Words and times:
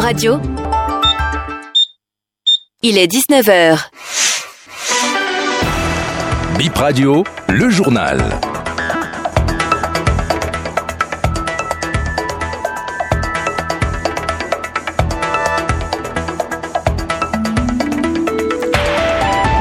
Radio. 0.00 0.40
Il 2.82 2.96
est 2.96 3.06
19h. 3.06 3.78
Bip 6.56 6.74
Radio, 6.74 7.22
le 7.48 7.68
journal.« 7.68 8.18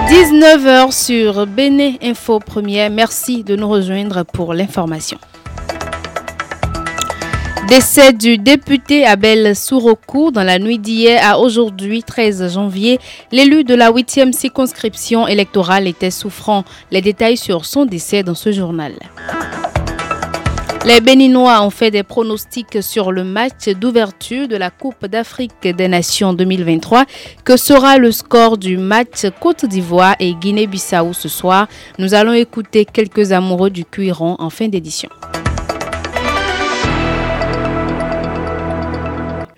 19h 0.08 0.92
sur 0.94 1.46
Béné 1.48 2.00
Info 2.02 2.40
Première. 2.40 2.90
Merci 2.90 3.44
de 3.44 3.58
nous 3.58 3.68
rejoindre 3.68 4.24
pour 4.24 4.54
l'information. 4.54 5.20
Décès 7.68 8.14
du 8.14 8.38
député 8.38 9.06
Abel 9.06 9.56
Sourokou 9.56 10.32
dans 10.32 10.44
la 10.44 10.58
nuit 10.58 10.80
d'hier 10.80 11.20
à 11.24 11.40
aujourd'hui 11.40 12.02
13 12.02 12.54
janvier. 12.54 13.00
L'élu 13.32 13.64
de 13.64 13.76
la 13.76 13.92
8e 13.92 14.32
circonscription 14.32 15.28
électorale 15.28 15.88
était 15.88 16.10
souffrant. 16.10 16.64
Les 16.90 17.02
détails 17.02 17.38
sur 17.38 17.66
son 17.66 17.86
décès 17.86 18.24
dans 18.24 18.36
ce 18.36 18.52
journal. 18.52 18.94
Les 20.86 21.02
Béninois 21.02 21.62
ont 21.62 21.70
fait 21.70 21.92
des 21.92 22.04
pronostics 22.04 22.82
sur 22.82 23.12
le 23.12 23.26
match 23.26 23.68
d'ouverture 23.68 24.48
de 24.48 24.56
la 24.56 24.70
Coupe 24.70 25.06
d'Afrique 25.06 25.62
des 25.62 25.88
Nations 25.90 26.34
2023. 26.34 27.04
Que 27.44 27.58
sera 27.58 27.98
le 27.98 28.12
score 28.12 28.58
du 28.58 28.78
match 28.78 29.26
Côte 29.42 29.66
d'Ivoire 29.66 30.16
et 30.20 30.34
Guinée-Bissau 30.34 31.12
ce 31.12 31.28
soir? 31.28 31.68
Nous 31.98 32.14
allons 32.14 32.34
écouter 32.34 32.86
quelques 32.86 33.34
amoureux 33.34 33.70
du 33.70 33.84
cuiron 33.84 34.38
en 34.40 34.50
fin 34.50 34.70
d'édition. 34.70 35.10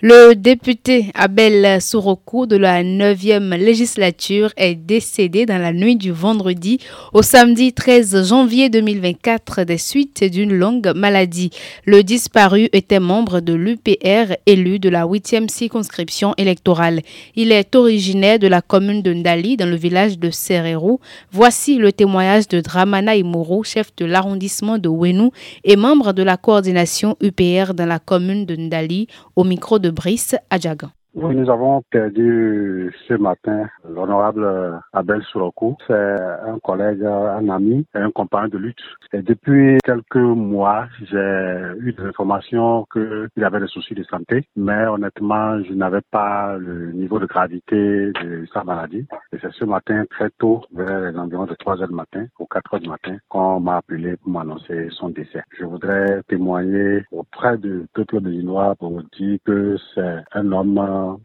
Le 0.03 0.33
député 0.33 1.11
Abel 1.13 1.79
Sourokou 1.79 2.47
de 2.47 2.57
la 2.57 2.83
9e 2.83 3.55
législature 3.55 4.51
est 4.57 4.73
décédé 4.73 5.45
dans 5.45 5.59
la 5.59 5.73
nuit 5.73 5.95
du 5.95 6.11
vendredi 6.11 6.79
au 7.13 7.21
samedi 7.21 7.71
13 7.71 8.27
janvier 8.27 8.71
2024 8.71 9.63
des 9.63 9.77
suites 9.77 10.23
d'une 10.23 10.55
longue 10.55 10.91
maladie. 10.95 11.51
Le 11.85 12.01
disparu 12.01 12.67
était 12.73 12.99
membre 12.99 13.41
de 13.41 13.53
l'UPR 13.53 14.33
élu 14.47 14.79
de 14.79 14.89
la 14.89 15.05
8e 15.05 15.47
circonscription 15.49 16.33
électorale. 16.35 17.01
Il 17.35 17.51
est 17.51 17.75
originaire 17.75 18.39
de 18.39 18.47
la 18.47 18.63
commune 18.63 19.03
de 19.03 19.13
Ndali 19.13 19.55
dans 19.55 19.69
le 19.69 19.75
village 19.75 20.17
de 20.17 20.31
Serero. 20.31 20.99
Voici 21.31 21.77
le 21.77 21.91
témoignage 21.91 22.47
de 22.47 22.59
Dramana 22.59 23.15
Imoro, 23.15 23.63
chef 23.63 23.95
de 23.97 24.05
l'arrondissement 24.05 24.79
de 24.79 24.89
Wenou 24.89 25.29
et 25.63 25.75
membre 25.75 26.11
de 26.13 26.23
la 26.23 26.37
coordination 26.37 27.17
UPR 27.21 27.75
dans 27.75 27.85
la 27.85 27.99
commune 27.99 28.47
de 28.47 28.55
Ndali 28.55 29.05
au 29.35 29.43
micro 29.43 29.77
de 29.77 29.90
Brice 29.91 30.39
Adjagan. 30.49 30.91
Oui, 31.13 31.35
nous 31.35 31.49
avons 31.49 31.81
perdu 31.91 32.89
ce 33.05 33.15
matin 33.15 33.65
l'honorable 33.87 34.79
Abel 34.93 35.21
Sourokou. 35.23 35.75
C'est 35.85 35.93
un 35.93 36.57
collègue, 36.59 37.03
un 37.03 37.49
ami 37.49 37.85
et 37.93 37.97
un 37.97 38.11
compagnon 38.11 38.47
de 38.47 38.57
lutte. 38.57 38.79
Et 39.11 39.21
depuis 39.21 39.77
quelques 39.83 40.15
mois, 40.15 40.85
j'ai 41.01 41.59
eu 41.79 41.91
des 41.91 42.03
informations 42.03 42.85
qu'il 42.93 43.43
avait 43.43 43.59
des 43.59 43.67
soucis 43.67 43.93
de 43.93 44.03
santé, 44.03 44.45
mais 44.55 44.85
honnêtement, 44.85 45.61
je 45.63 45.73
n'avais 45.73 45.99
pas 46.11 46.55
le 46.57 46.93
niveau 46.93 47.19
de 47.19 47.25
gravité 47.25 48.13
de 48.13 48.45
sa 48.53 48.63
maladie. 48.63 49.05
Et 49.33 49.37
c'est 49.41 49.51
ce 49.51 49.65
matin, 49.65 50.05
très 50.09 50.29
tôt, 50.39 50.61
vers 50.73 51.11
les 51.11 51.17
environs 51.17 51.45
de 51.45 51.55
3 51.55 51.81
heures 51.81 51.89
du 51.89 51.93
matin 51.95 52.25
ou 52.39 52.45
4 52.45 52.75
heures 52.75 52.79
du 52.79 52.89
matin, 52.89 53.17
qu'on 53.27 53.59
m'a 53.59 53.77
appelé 53.77 54.15
pour 54.15 54.31
m'annoncer 54.31 54.87
son 54.91 55.09
décès. 55.09 55.43
Je 55.59 55.65
voudrais 55.65 56.21
témoigner 56.29 57.03
auprès 57.11 57.57
de 57.57 57.85
peuple 57.93 58.21
béninois 58.21 58.75
pour 58.79 59.01
dire 59.17 59.39
que 59.45 59.75
c'est 59.93 60.23
un 60.33 60.51
homme 60.53 60.77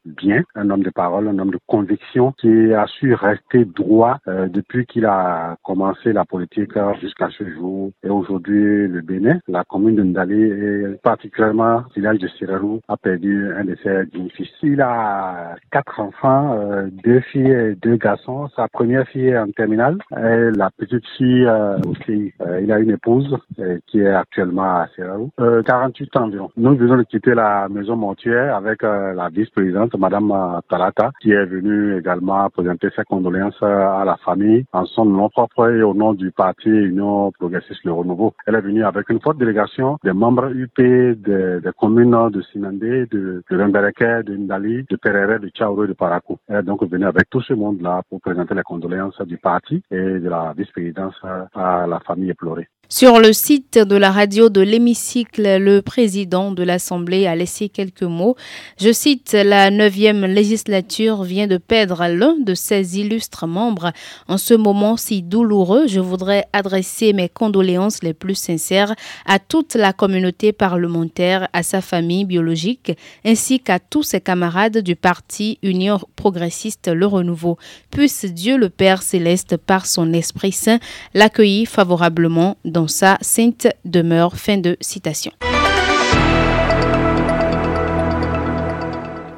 bien, 0.04 0.42
un 0.54 0.70
homme 0.70 0.82
de 0.82 0.90
parole, 0.90 1.28
un 1.28 1.38
homme 1.38 1.50
de 1.50 1.58
conviction 1.66 2.32
qui 2.32 2.72
a 2.72 2.86
su 2.86 3.14
rester 3.14 3.64
droit 3.64 4.18
euh, 4.28 4.48
depuis 4.48 4.86
qu'il 4.86 5.04
a 5.06 5.56
commencé 5.62 6.12
la 6.12 6.24
politique 6.24 6.72
jusqu'à 7.00 7.28
ce 7.36 7.48
jour. 7.50 7.90
Et 8.02 8.10
aujourd'hui, 8.10 8.88
le 8.88 9.00
Bénin, 9.00 9.38
la 9.48 9.64
commune 9.64 9.96
de 9.96 10.02
Ndali 10.02 10.42
et 10.42 10.84
particulièrement 11.02 11.76
le 11.76 11.94
village 11.94 12.18
de 12.18 12.28
Sirarou 12.28 12.80
a 12.88 12.96
perdu 12.96 13.52
un 13.52 13.64
de 13.64 13.76
ses 13.82 14.04
fils. 14.30 14.48
Il 14.62 14.80
a 14.80 15.56
quatre 15.70 16.00
enfants, 16.00 16.54
euh, 16.58 16.88
deux 17.04 17.20
filles 17.20 17.50
et 17.50 17.74
deux 17.74 17.96
garçons. 17.96 18.48
Sa 18.56 18.68
première 18.68 19.06
fille 19.08 19.28
est 19.28 19.38
en 19.38 19.50
terminale 19.50 19.98
et 20.16 20.50
la 20.56 20.70
petite 20.70 21.06
fille 21.16 21.46
euh, 21.46 21.78
aussi. 21.86 22.32
il 22.62 22.72
a 22.72 22.78
une 22.78 22.90
épouse 22.90 23.36
qui 23.86 24.00
est 24.00 24.08
actuellement 24.08 24.80
à 24.80 24.88
Sirarou. 24.94 25.30
48 25.64 26.16
ans 26.16 26.24
environ. 26.24 26.50
Nous 26.56 26.76
venons 26.76 26.96
de 26.96 27.02
quitter 27.02 27.34
la 27.34 27.68
maison 27.68 27.96
mortuaire 27.96 28.56
avec 28.56 28.82
la 28.82 29.28
vice-présidente 29.30 29.65
Madame 29.98 30.60
Talata, 30.68 31.10
qui 31.20 31.32
est 31.32 31.46
venue 31.46 31.98
également 31.98 32.48
présenter 32.50 32.88
ses 32.94 33.04
condoléances 33.04 33.62
à 33.62 34.04
la 34.04 34.16
famille 34.24 34.64
en 34.72 34.84
son 34.86 35.04
nom 35.04 35.28
propre 35.28 35.70
et 35.70 35.82
au 35.82 35.94
nom 35.94 36.14
du 36.14 36.30
parti 36.30 36.68
Union 36.68 37.30
Progressiste 37.32 37.84
Le 37.84 37.92
Renouveau. 37.92 38.34
Elle 38.46 38.56
est 38.56 38.60
venue 38.60 38.84
avec 38.84 39.08
une 39.10 39.20
forte 39.20 39.38
délégation 39.38 39.98
des 40.04 40.12
membres 40.12 40.50
UP 40.54 40.78
des, 40.78 41.60
communes 41.78 42.30
de 42.30 42.42
Sinandé, 42.52 43.06
de, 43.06 43.42
de 43.50 44.22
de 44.22 44.36
Ndali, 44.36 44.84
de 44.88 44.96
Perere, 44.96 45.40
de 45.40 45.48
Tchaouro 45.48 45.84
et 45.84 45.88
de 45.88 45.92
Parakou. 45.92 46.38
Elle 46.48 46.56
est 46.56 46.62
donc 46.62 46.82
venue 46.88 47.06
avec 47.06 47.28
tout 47.30 47.40
ce 47.42 47.54
monde-là 47.54 48.02
pour 48.08 48.20
présenter 48.20 48.54
les 48.54 48.62
condoléances 48.62 49.20
du 49.22 49.38
parti 49.38 49.82
et 49.90 49.96
de 49.96 50.28
la 50.28 50.54
vice-présidence 50.56 51.14
à 51.54 51.86
la 51.86 52.00
famille 52.00 52.30
éplorée. 52.30 52.68
Sur 52.88 53.18
le 53.18 53.32
site 53.32 53.78
de 53.78 53.96
la 53.96 54.12
radio 54.12 54.48
de 54.48 54.60
l'hémicycle, 54.60 55.58
le 55.58 55.80
président 55.82 56.52
de 56.52 56.62
l'Assemblée 56.62 57.26
a 57.26 57.34
laissé 57.34 57.68
quelques 57.68 58.04
mots. 58.04 58.36
Je 58.78 58.92
cite, 58.92 59.32
la 59.32 59.55
neuvième 59.70 60.24
législature 60.24 61.22
vient 61.22 61.46
de 61.46 61.56
perdre 61.56 62.06
l'un 62.08 62.36
de 62.38 62.54
ses 62.54 62.98
illustres 62.98 63.46
membres. 63.46 63.92
En 64.28 64.38
ce 64.38 64.54
moment 64.54 64.96
si 64.96 65.22
douloureux, 65.22 65.86
je 65.86 66.00
voudrais 66.00 66.46
adresser 66.52 67.12
mes 67.12 67.28
condoléances 67.28 68.02
les 68.02 68.14
plus 68.14 68.34
sincères 68.34 68.94
à 69.24 69.38
toute 69.38 69.74
la 69.74 69.92
communauté 69.92 70.52
parlementaire, 70.52 71.48
à 71.52 71.62
sa 71.62 71.80
famille 71.80 72.24
biologique, 72.24 72.92
ainsi 73.24 73.60
qu'à 73.60 73.78
tous 73.78 74.02
ses 74.02 74.20
camarades 74.20 74.78
du 74.78 74.96
parti 74.96 75.58
Union 75.62 76.00
progressiste 76.16 76.88
Le 76.88 77.06
Renouveau. 77.06 77.56
Puisse 77.90 78.24
Dieu 78.24 78.56
le 78.56 78.68
Père 78.68 79.02
céleste, 79.02 79.56
par 79.56 79.86
son 79.86 80.12
Esprit 80.12 80.52
Saint, 80.52 80.78
l'accueillir 81.14 81.68
favorablement 81.68 82.56
dans 82.64 82.88
sa 82.88 83.18
sainte 83.20 83.68
demeure. 83.84 84.36
Fin 84.36 84.58
de 84.58 84.76
citation. 84.80 85.32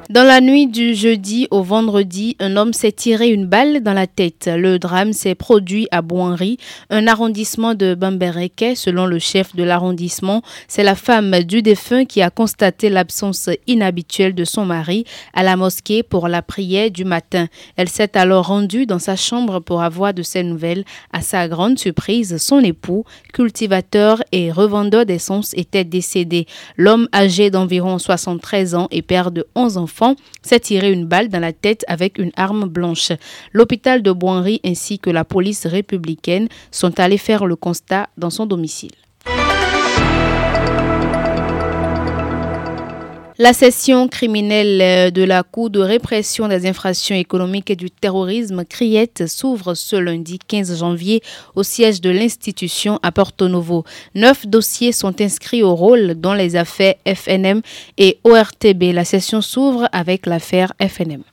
Dans 0.09 0.23
la 0.23 0.41
nuit 0.41 0.65
du 0.65 0.95
jeudi 0.95 1.47
au 1.51 1.61
vendredi, 1.61 2.35
un 2.39 2.57
homme 2.57 2.73
s'est 2.73 2.91
tiré 2.91 3.29
une 3.29 3.45
balle 3.45 3.83
dans 3.83 3.93
la 3.93 4.07
tête. 4.07 4.49
Le 4.51 4.79
drame 4.79 5.13
s'est 5.13 5.35
produit 5.35 5.87
à 5.91 6.01
Boinry, 6.01 6.57
un 6.89 7.05
arrondissement 7.05 7.75
de 7.75 7.93
Bambereke. 7.93 8.75
Selon 8.75 9.05
le 9.05 9.19
chef 9.19 9.55
de 9.55 9.61
l'arrondissement, 9.61 10.41
c'est 10.67 10.81
la 10.81 10.95
femme 10.95 11.43
du 11.43 11.61
défunt 11.61 12.05
qui 12.05 12.23
a 12.23 12.31
constaté 12.31 12.89
l'absence 12.89 13.51
inhabituelle 13.67 14.33
de 14.33 14.45
son 14.45 14.65
mari 14.65 15.05
à 15.35 15.43
la 15.43 15.55
mosquée 15.55 16.01
pour 16.01 16.27
la 16.27 16.41
prière 16.41 16.89
du 16.89 17.05
matin. 17.05 17.45
Elle 17.75 17.87
s'est 17.87 18.17
alors 18.17 18.47
rendue 18.47 18.87
dans 18.87 18.97
sa 18.97 19.15
chambre 19.15 19.59
pour 19.59 19.83
avoir 19.83 20.15
de 20.15 20.23
ses 20.23 20.41
nouvelles. 20.41 20.85
À 21.13 21.21
sa 21.21 21.47
grande 21.47 21.77
surprise, 21.77 22.37
son 22.37 22.61
époux, 22.61 23.05
cultivateur 23.31 24.23
et 24.31 24.51
revendeur 24.51 25.05
d'essence, 25.05 25.53
était 25.53 25.83
décédé. 25.83 26.47
L'homme 26.77 27.07
âgé 27.13 27.51
d'environ 27.51 27.99
73 27.99 28.73
ans 28.73 28.87
et 28.89 29.03
père 29.03 29.29
de 29.29 29.45
11 29.53 29.77
enfants 29.77 29.98
s'est 30.41 30.59
tiré 30.59 30.91
une 30.91 31.05
balle 31.05 31.29
dans 31.29 31.39
la 31.39 31.53
tête 31.53 31.83
avec 31.87 32.17
une 32.17 32.31
arme 32.35 32.65
blanche. 32.65 33.11
L'hôpital 33.53 34.01
de 34.01 34.11
Boinry 34.11 34.59
ainsi 34.65 34.99
que 34.99 35.09
la 35.09 35.25
police 35.25 35.65
républicaine 35.65 36.47
sont 36.71 36.99
allés 36.99 37.17
faire 37.17 37.45
le 37.45 37.55
constat 37.55 38.09
dans 38.17 38.29
son 38.29 38.45
domicile. 38.45 38.91
La 43.41 43.53
session 43.53 44.09
criminelle 44.09 44.81
euh, 44.81 45.11
de 45.11 45.23
la 45.23 45.43
Cour 45.43 45.69
de 45.69 45.79
répression 45.79 46.49
des 46.49 46.67
infractions 46.67 47.15
économiques 47.15 47.69
et 47.69 47.77
du 47.77 47.89
terrorisme, 47.89 48.65
CRIET, 48.65 49.27
s'ouvre 49.27 49.75
ce 49.75 49.95
lundi 49.95 50.39
15 50.45 50.77
janvier 50.77 51.21
au 51.55 51.63
siège 51.63 52.01
de 52.01 52.09
l'institution 52.09 52.99
à 53.01 53.13
Porto 53.13 53.47
Novo. 53.47 53.85
Neuf 54.13 54.45
dossiers 54.45 54.91
sont 54.91 55.21
inscrits 55.21 55.63
au 55.63 55.73
rôle 55.73 56.15
dans 56.15 56.33
les 56.33 56.57
affaires 56.57 56.95
FNM 57.07 57.61
et 57.97 58.19
ORTB. 58.25 58.91
La 58.91 59.05
session 59.05 59.39
s'ouvre 59.39 59.87
avec 59.93 60.25
l'affaire 60.25 60.73
FNM. 60.81 61.23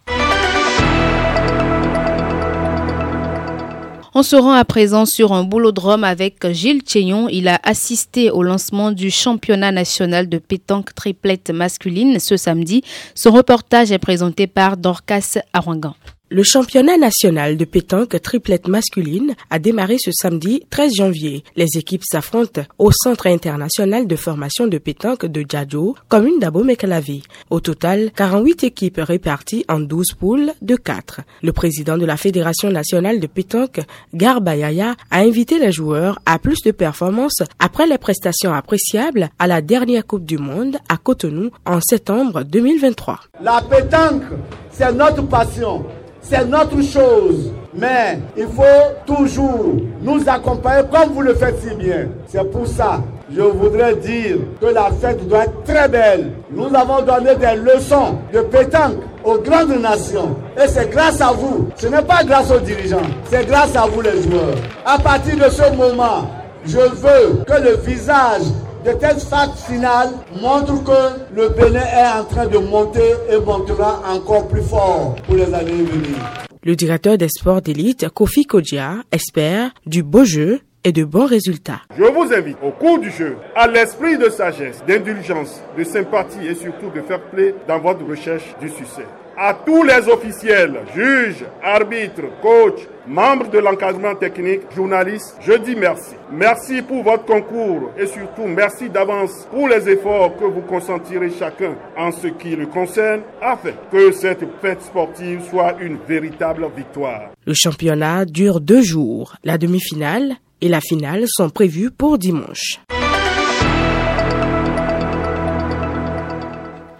On 4.18 4.22
se 4.22 4.34
rend 4.34 4.52
à 4.52 4.64
présent 4.64 5.04
sur 5.04 5.34
un 5.34 5.44
boulodrome 5.44 6.02
avec 6.02 6.50
Gilles 6.50 6.80
Cheyon. 6.88 7.28
Il 7.28 7.48
a 7.48 7.60
assisté 7.62 8.30
au 8.30 8.42
lancement 8.42 8.90
du 8.90 9.10
championnat 9.10 9.72
national 9.72 10.30
de 10.30 10.38
pétanque 10.38 10.94
triplette 10.94 11.50
masculine 11.50 12.18
ce 12.18 12.38
samedi. 12.38 12.82
Son 13.14 13.30
reportage 13.30 13.92
est 13.92 13.98
présenté 13.98 14.46
par 14.46 14.78
Dorcas 14.78 15.36
Arangan. 15.52 15.96
Le 16.28 16.42
championnat 16.42 16.96
national 16.96 17.56
de 17.56 17.64
pétanque 17.64 18.20
triplette 18.20 18.66
masculine 18.66 19.36
a 19.48 19.60
démarré 19.60 19.94
ce 19.96 20.10
samedi 20.10 20.66
13 20.70 20.94
janvier. 20.96 21.44
Les 21.54 21.68
équipes 21.76 22.02
s'affrontent 22.02 22.62
au 22.80 22.90
Centre 22.90 23.28
international 23.28 24.08
de 24.08 24.16
formation 24.16 24.66
de 24.66 24.78
pétanque 24.78 25.24
de 25.26 25.44
Djadjo, 25.48 25.94
commune 26.08 26.40
d'Abomey-Calavi. 26.40 27.22
Au 27.50 27.60
total, 27.60 28.10
48 28.16 28.64
équipes 28.64 28.98
réparties 29.00 29.64
en 29.68 29.78
12 29.78 30.14
poules 30.18 30.50
de 30.62 30.74
4. 30.74 31.20
Le 31.44 31.52
président 31.52 31.96
de 31.96 32.04
la 32.04 32.16
Fédération 32.16 32.72
nationale 32.72 33.20
de 33.20 33.28
pétanque, 33.28 33.82
Garba 34.12 34.56
Yaya, 34.56 34.96
a 35.12 35.20
invité 35.20 35.60
les 35.60 35.70
joueurs 35.70 36.18
à 36.26 36.40
plus 36.40 36.60
de 36.64 36.72
performances 36.72 37.44
après 37.60 37.86
les 37.86 37.98
prestations 37.98 38.52
appréciables 38.52 39.30
à 39.38 39.46
la 39.46 39.60
dernière 39.60 40.04
Coupe 40.04 40.24
du 40.24 40.38
Monde 40.38 40.78
à 40.88 40.96
Cotonou 40.96 41.50
en 41.64 41.78
septembre 41.80 42.42
2023. 42.42 43.20
La 43.44 43.62
pétanque, 43.62 44.24
c'est 44.72 44.92
notre 44.92 45.22
passion 45.22 45.86
c'est 46.28 46.44
notre 46.46 46.82
chose. 46.82 47.52
Mais 47.74 48.18
il 48.36 48.46
faut 48.46 48.62
toujours 49.04 49.74
nous 50.00 50.20
accompagner 50.26 50.82
comme 50.90 51.12
vous 51.12 51.22
le 51.22 51.34
faites 51.34 51.60
si 51.60 51.74
bien. 51.74 52.08
C'est 52.26 52.50
pour 52.50 52.66
ça, 52.66 53.02
je 53.30 53.42
voudrais 53.42 53.94
dire 53.96 54.38
que 54.60 54.66
la 54.66 54.90
fête 54.98 55.26
doit 55.28 55.44
être 55.44 55.62
très 55.64 55.88
belle. 55.88 56.32
Nous 56.50 56.74
avons 56.74 57.02
donné 57.02 57.34
des 57.36 57.56
leçons 57.56 58.16
de 58.32 58.40
pétanque 58.40 58.96
aux 59.24 59.38
grandes 59.38 59.78
nations. 59.78 60.36
Et 60.56 60.66
c'est 60.68 60.90
grâce 60.90 61.20
à 61.20 61.32
vous. 61.32 61.68
Ce 61.76 61.86
n'est 61.86 62.02
pas 62.02 62.24
grâce 62.24 62.50
aux 62.50 62.60
dirigeants. 62.60 63.02
C'est 63.30 63.46
grâce 63.46 63.76
à 63.76 63.86
vous 63.86 64.00
les 64.00 64.22
joueurs. 64.22 64.56
À 64.86 64.98
partir 64.98 65.36
de 65.36 65.50
ce 65.50 65.70
moment, 65.76 66.30
je 66.64 66.78
veux 66.78 67.44
que 67.46 67.62
le 67.62 67.76
visage 67.84 68.42
de 68.86 68.92
telle 68.92 69.18
phase 69.18 69.64
finale 69.66 70.10
montre 70.40 70.84
que 70.84 71.34
le 71.34 71.48
Bénin 71.48 71.80
est 71.80 72.18
en 72.20 72.24
train 72.24 72.46
de 72.46 72.58
monter 72.58 73.14
et 73.30 73.38
montera 73.38 74.00
encore 74.08 74.46
plus 74.46 74.62
fort 74.62 75.16
pour 75.26 75.34
les 75.34 75.52
années 75.52 75.72
à 75.72 75.90
venir. 75.92 76.16
Le 76.62 76.76
directeur 76.76 77.18
des 77.18 77.28
sports 77.28 77.62
d'élite, 77.62 78.08
Kofi 78.10 78.44
Kodja, 78.44 78.94
espère 79.10 79.70
du 79.86 80.04
beau 80.04 80.24
jeu 80.24 80.60
et 80.84 80.92
de 80.92 81.04
bons 81.04 81.26
résultats. 81.26 81.80
Je 81.98 82.04
vous 82.04 82.32
invite 82.32 82.58
au 82.62 82.70
cours 82.70 83.00
du 83.00 83.10
jeu 83.10 83.36
à 83.56 83.66
l'esprit 83.66 84.18
de 84.18 84.28
sagesse, 84.28 84.82
d'indulgence, 84.86 85.60
de 85.76 85.82
sympathie 85.82 86.46
et 86.46 86.54
surtout 86.54 86.90
de 86.94 87.00
fair 87.02 87.20
play 87.32 87.54
dans 87.66 87.80
votre 87.80 88.06
recherche 88.06 88.54
du 88.60 88.68
succès 88.68 89.04
à 89.36 89.54
tous 89.54 89.82
les 89.82 90.08
officiels, 90.08 90.80
juges, 90.94 91.44
arbitres, 91.62 92.22
coachs, 92.40 92.88
membres 93.06 93.50
de 93.50 93.58
l'encadrement 93.58 94.14
technique, 94.14 94.62
journalistes, 94.74 95.36
je 95.40 95.52
dis 95.52 95.76
merci. 95.76 96.14
Merci 96.32 96.82
pour 96.82 97.02
votre 97.02 97.24
concours 97.24 97.90
et 97.98 98.06
surtout 98.06 98.46
merci 98.46 98.88
d'avance 98.88 99.46
pour 99.50 99.68
les 99.68 99.88
efforts 99.88 100.36
que 100.36 100.44
vous 100.44 100.62
consentirez 100.62 101.30
chacun 101.30 101.74
en 101.96 102.10
ce 102.12 102.28
qui 102.28 102.56
le 102.56 102.66
concerne 102.66 103.20
afin 103.40 103.72
que 103.92 104.10
cette 104.12 104.44
fête 104.60 104.82
sportive 104.82 105.42
soit 105.50 105.76
une 105.80 105.98
véritable 106.08 106.66
victoire. 106.76 107.30
Le 107.46 107.54
championnat 107.54 108.24
dure 108.24 108.60
deux 108.60 108.82
jours. 108.82 109.36
La 109.44 109.58
demi-finale 109.58 110.36
et 110.60 110.68
la 110.68 110.80
finale 110.80 111.24
sont 111.28 111.50
prévues 111.50 111.90
pour 111.90 112.18
dimanche. 112.18 112.80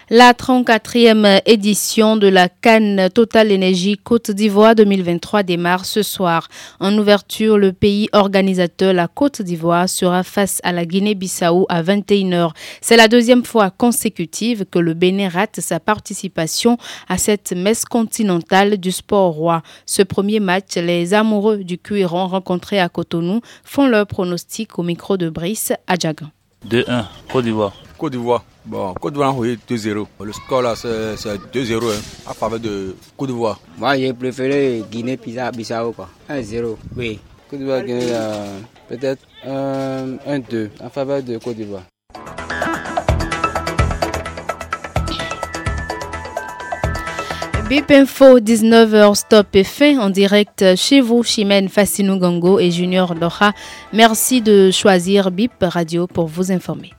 La 0.09 0.31
34e 0.31 1.41
édition 1.45 2.15
de 2.15 2.29
la 2.29 2.47
Cannes 2.47 3.09
Total 3.13 3.51
Énergie 3.51 3.97
Côte 3.97 4.31
d'Ivoire 4.31 4.73
2023 4.73 5.43
démarre 5.43 5.83
ce 5.83 6.01
soir. 6.01 6.47
En 6.79 6.97
ouverture, 6.97 7.57
le 7.57 7.73
pays 7.73 8.07
organisateur, 8.13 8.93
la 8.93 9.09
Côte 9.09 9.41
d'Ivoire, 9.41 9.89
sera 9.89 10.23
face 10.23 10.61
à 10.63 10.71
la 10.71 10.85
Guinée-Bissau 10.85 11.65
à 11.67 11.83
21h. 11.83 12.51
C'est 12.79 12.95
la 12.95 13.09
deuxième 13.09 13.43
fois 13.43 13.69
consécutive 13.69 14.63
que 14.71 14.79
le 14.79 14.93
Bénin 14.93 15.27
rate 15.27 15.59
sa 15.59 15.81
participation 15.81 16.77
à 17.09 17.17
cette 17.17 17.51
messe 17.51 17.83
continentale 17.83 18.77
du 18.77 18.93
sport 18.93 19.33
roi. 19.33 19.61
Ce 19.85 20.03
premier 20.03 20.39
match, 20.39 20.75
les 20.77 21.13
amoureux 21.13 21.65
du 21.65 21.77
cuiron 21.77 22.27
rencontrés 22.27 22.79
à 22.79 22.87
Cotonou 22.87 23.41
font 23.65 23.87
leur 23.87 24.07
pronostic 24.07 24.79
au 24.79 24.83
micro 24.83 25.17
de 25.17 25.29
Brice 25.29 25.73
à 25.85 25.95
2-1, 25.95 27.03
Côte 27.29 27.43
d'Ivoire. 27.43 27.73
Côte 27.97 28.11
d'Ivoire. 28.11 28.43
Bon, 28.65 28.93
Côte 28.93 29.13
d'Ivoire 29.13 29.31
a 29.31 29.41
2-0. 29.41 30.05
Le 30.23 30.31
score 30.31 30.61
là, 30.61 30.75
c'est 30.75 31.15
2-0 31.15 31.83
hein, 31.83 31.95
à 32.27 32.33
faveur 32.33 32.59
de 32.59 32.95
Côte 33.17 33.29
d'Ivoire. 33.29 33.59
Moi, 33.77 33.97
j'ai 33.97 34.13
préféré 34.13 34.83
Guinée-Bissau, 34.91 35.93
quoi. 35.93 36.09
1-0, 36.29 36.75
oui. 36.95 37.19
Côte 37.49 37.59
d'Ivoire, 37.59 37.81
Guinée, 37.83 38.13
peut-être 38.87 39.23
1-2 39.45 40.69
en 40.83 40.89
faveur 40.89 41.23
de 41.23 41.37
Côte 41.37 41.55
d'Ivoire. 41.55 41.83
Bip 47.67 47.91
Info 47.91 48.39
19h 48.39 49.15
stop 49.15 49.47
et 49.53 49.65
fin 49.65 49.99
en 49.99 50.09
direct 50.09 50.63
chez 50.77 51.01
vous, 51.01 51.21
Chimène 51.23 51.67
Fassinou 51.67 52.17
Gongo 52.17 52.59
et 52.59 52.71
Junior 52.71 53.13
Doha. 53.13 53.51
Merci 53.91 54.41
de 54.41 54.71
choisir 54.71 55.31
Bip 55.31 55.51
Radio 55.59 56.07
pour 56.07 56.27
vous 56.27 56.49
informer. 56.53 56.93